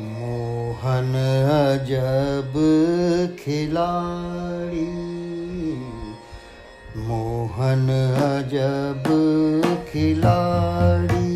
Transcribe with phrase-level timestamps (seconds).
[0.00, 1.12] मोहन
[1.54, 2.54] अजब
[3.40, 4.86] खिलाड़ी
[7.08, 7.86] मोहन
[8.24, 9.04] अजब
[9.90, 11.30] खिलाड़ी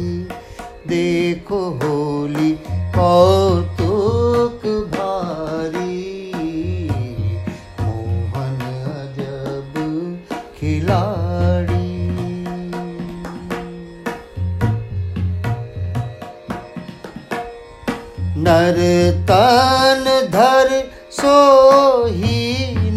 [0.88, 2.50] देखो होली
[2.96, 3.77] कौतुक
[18.46, 18.76] नर
[19.28, 20.68] तन धर
[21.12, 22.40] सोही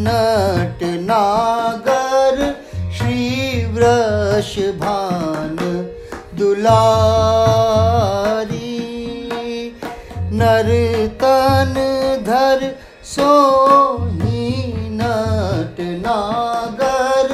[0.05, 2.37] नट नागर
[2.97, 3.23] श्री
[3.75, 5.57] वृष भान
[6.39, 6.99] दुलारी।
[10.41, 10.69] नर
[11.23, 11.73] तन
[12.27, 12.59] धर
[13.15, 14.47] सोही
[15.01, 17.29] नट नागर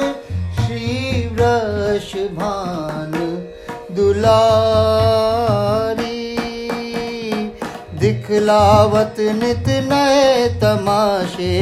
[0.58, 3.12] श्री वृष भान
[3.96, 5.67] दुलारी
[8.48, 11.54] दिखलावत नित नए तमाशे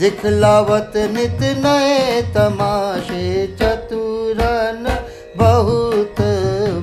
[0.00, 3.24] दिखलावत नित नए तमाशे
[3.60, 4.84] चतुरन
[5.38, 6.20] बहुत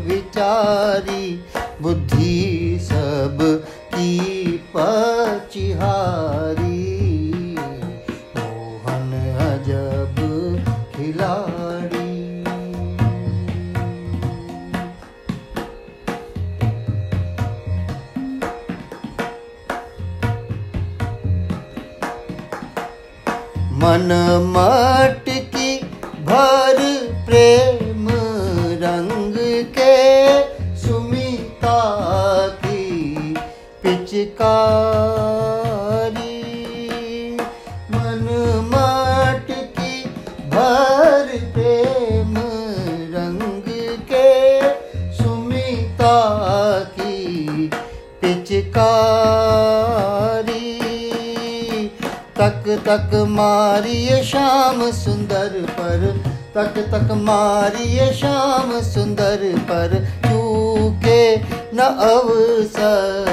[0.08, 1.28] विचारी
[1.82, 3.38] बुद्धि सब
[3.94, 4.12] की
[4.76, 6.43] पचिहारी
[23.74, 24.12] मन
[24.54, 25.70] मटकी
[26.26, 26.78] भर
[27.28, 28.06] प्रेम
[28.84, 29.38] रंग
[29.78, 29.96] के
[30.78, 31.80] सुमिता
[32.66, 32.84] की
[33.84, 34.20] पिचकारी।
[37.96, 38.24] मन
[38.74, 39.96] मटकी
[40.54, 42.34] भर प्रेम
[43.16, 43.70] रंग
[44.12, 44.30] के
[45.14, 46.18] सुमिता
[47.00, 47.18] की
[48.22, 48.62] पिचकारी।
[52.38, 56.02] तक तक मारिए शाम सुंदर पर।
[56.56, 59.94] तक तक मारिए शाम सुंदर पर।
[60.26, 61.38] चूके
[61.76, 61.80] न
[62.10, 63.33] अवसर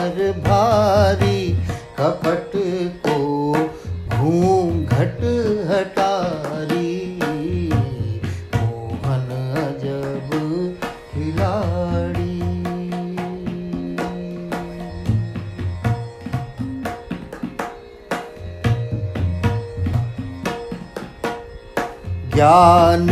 [22.35, 23.09] ज्ञान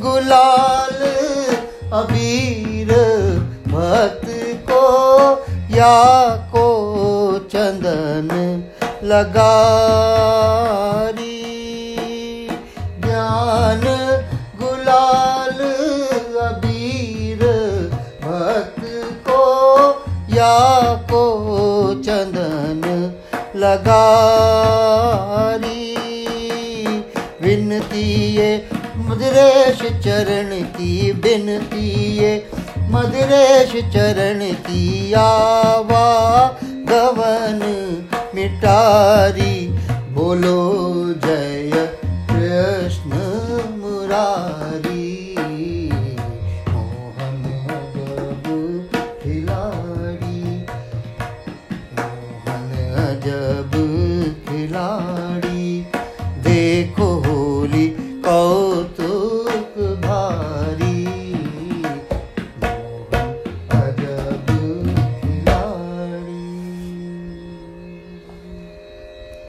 [0.00, 1.00] गुलाल
[1.92, 2.90] अबीर
[3.68, 4.26] भक्त
[4.70, 4.82] को
[5.76, 5.98] या
[6.52, 6.66] को
[7.52, 8.30] चंदन
[9.04, 10.08] लगारी।
[13.04, 13.82] ज्ञान
[14.60, 15.60] गुलाल
[16.48, 17.42] अबीर
[18.24, 18.82] भक्त
[19.28, 19.42] को
[20.36, 20.58] या
[21.12, 21.24] को
[22.06, 22.82] चंदन
[23.56, 25.19] लगारी।
[27.50, 28.02] विनती
[28.34, 28.50] ये
[29.06, 30.90] मदरेश चरण की
[31.22, 31.88] बिनती
[32.18, 32.30] ये
[32.92, 34.42] मदरेश चरण
[36.90, 37.58] गवन
[38.34, 39.54] मिटारी
[40.14, 40.60] बोलो
[41.26, 41.49] जय